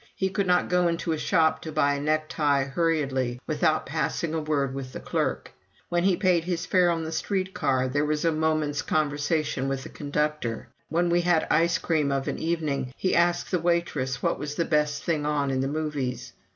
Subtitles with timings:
[0.15, 4.41] He could not go into a shop to buy a necktie hurriedly, without passing a
[4.41, 5.51] word with the clerk;
[5.89, 9.83] when he paid his fare on the street car, there was a moment's conversation with
[9.83, 14.39] the conductor; when we had ice cream of an evening, he asked the waitress what
[14.39, 16.33] was the best thing on in the movies.